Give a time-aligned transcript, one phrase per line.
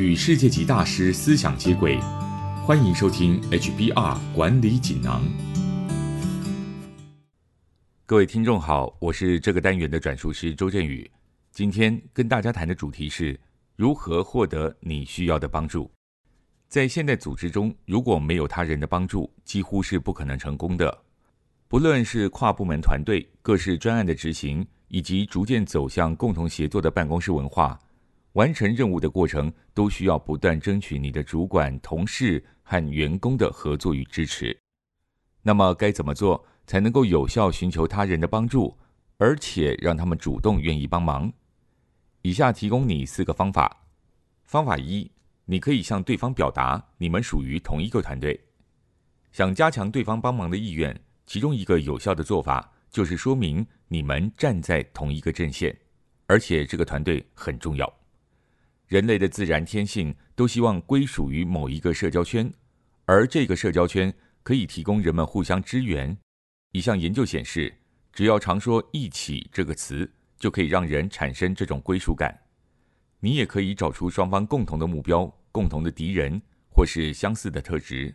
[0.00, 2.00] 与世界级大师思想接轨，
[2.64, 5.22] 欢迎收听 HBR 管理锦囊。
[8.06, 11.08] 各位听众好，我是这个单元的转述师周振宇。
[11.52, 13.38] 今天跟大家谈的主题是
[13.76, 15.90] 如何获得你需要的帮助。
[16.66, 20.98] 在现代组织中，如果没有他人的帮助，几乎是不可能成功的。
[21.68, 27.78] 不论是跨部门团队、各式专案的执行，以及逐渐走向共同协作的办公室文化。
[28.32, 34.56] 完成任务的过程都需要不断争取你的主管、同事和员工的合作与支持。
[35.42, 38.78] 那么该怎么做才能够有效寻求他人的帮助，
[39.16, 41.32] 而且让他们主动愿意帮忙？
[42.22, 43.84] 以下提供你四个方法。
[44.44, 45.10] 方法一，
[45.46, 48.38] 你可以向对方表达你们属于同一个团队。
[49.32, 50.94] 想加强对方帮忙的意愿，
[51.26, 55.76] 其中一个有效的做法就是说明你们站在同一个阵线，
[56.26, 57.99] 而且这个团队很重要。
[58.90, 62.52] 人类的自然天性都希望归属于某一个社交圈，
[63.04, 66.18] 而这个社交圈可以提供人们互相支援。
[66.72, 67.72] 一项研究显示，
[68.12, 72.36] 只要常说“一起”这个词，就可以让人产生这种归属感。
[73.20, 78.12] 你也可以找出双方共同的目标、共同的敌人，或是相似的特质。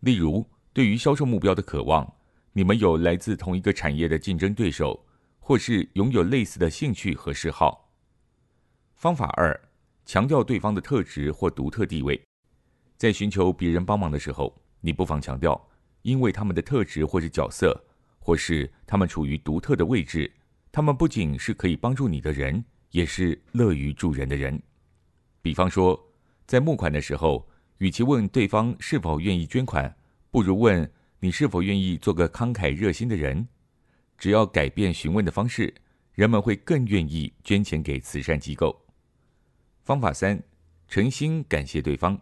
[0.00, 2.10] 例如，对于销售目标的渴望，
[2.54, 5.04] 你们有来自同一个产业的竞争对手，
[5.38, 7.92] 或是拥有类似的兴趣和嗜好。
[8.94, 9.68] 方法二。
[10.06, 12.20] 强调对方的特质或独特地位，
[12.96, 15.68] 在寻求别人帮忙的时候，你不妨强调，
[16.02, 17.82] 因为他们的特质或是角色，
[18.18, 20.30] 或是他们处于独特的位置，
[20.70, 24.60] 他们不仅是可以帮助你的人，也是乐于助人的人。
[25.40, 25.98] 比方说，
[26.46, 29.96] 在募款的时候，与其问对方是否愿意捐款，
[30.30, 33.48] 不如问你是否愿意做个慷慨热心的人。
[34.18, 35.74] 只要改变询问的方式，
[36.12, 38.83] 人们会更愿意捐钱给慈善机构。
[39.84, 40.42] 方法三：
[40.88, 42.18] 诚心感谢对方。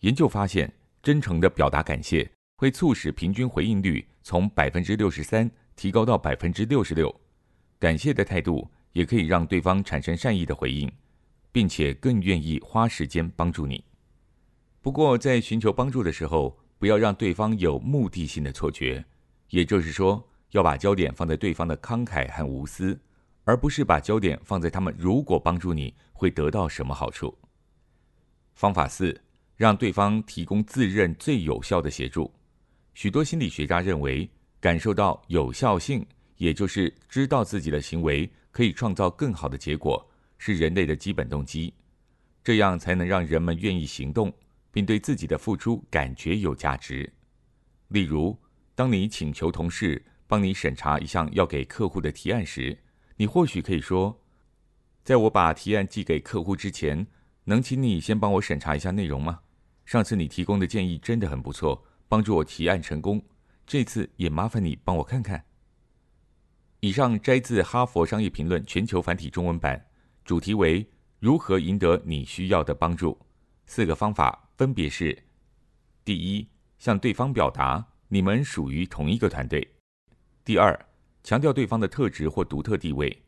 [0.00, 7.14] 研究发现，真诚的表达感谢会促使平均回应率从百分之六十三提高到百分之六十六。
[7.78, 10.90] 感谢的态度也可以让对方产生善意的回应，
[11.52, 13.84] 并且更愿意花时间帮助你。
[14.82, 19.04] 不过，在寻求帮助的时候，不要让对方有目的性的错觉，
[19.50, 22.98] 也就是说，要把焦点放在对方的慷慨和无私。
[23.46, 27.32] 而不是把焦点放在他们如果帮助你会得到什么好处。
[28.54, 29.18] 方法四，
[29.54, 32.30] 让对方提供自认最有效的协助。
[32.94, 34.28] 许多心理学家认为，
[34.60, 36.04] 感受到有效性，
[36.38, 40.04] 也就是知道自己的行为可以创造更好的结果，
[40.38, 41.72] 是人类的基本动机。
[42.42, 44.32] 这样才能让人们愿意行动，
[44.72, 47.08] 并对自己的付出感觉有价值。
[47.88, 48.36] 例如，
[48.74, 52.76] 当你请求同事帮你审查一项要给客户的提案时，
[53.16, 54.22] 你或许可以说，
[55.02, 57.06] 在我把提案寄给客户之前，
[57.44, 59.40] 能请你先帮我审查一下内容吗？
[59.84, 63.24] 上次你提供的建议真的很不错，帮助我提案成功。
[63.66, 65.44] 这次也麻烦你帮我看看。
[66.80, 69.86] 以上摘自《哈佛商业评论》全球繁体中文版，
[70.24, 70.86] 主题为
[71.18, 73.18] 如何赢得你需要的帮助。
[73.64, 75.24] 四个方法分别是：
[76.04, 76.48] 第一，
[76.78, 79.60] 向对方表达你们属于同一个团队；
[80.44, 80.78] 第二，
[81.26, 83.20] 强调对方的特质或独特地位。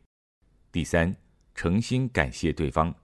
[0.71, 1.13] 第三，
[1.53, 2.95] 诚心感谢对方。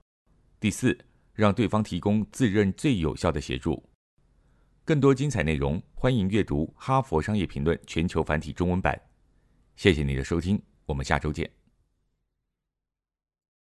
[0.58, 0.96] 第四，
[1.34, 3.86] 让对方提供自认最有效的协助。
[4.86, 8.98] 更多精彩内容，欢迎阅读《哈佛商业评论》全球繁体中文版。
[9.76, 11.65] 谢谢你的收听，我们下周见。